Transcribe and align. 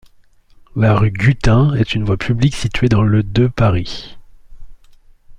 La 0.75 0.95
rue 0.97 1.11
Guttin 1.11 1.75
est 1.75 1.93
une 1.93 2.05
voie 2.05 2.17
publique 2.17 2.55
située 2.55 2.89
dans 2.89 3.03
le 3.03 3.21
de 3.21 3.45
Paris. 3.45 4.17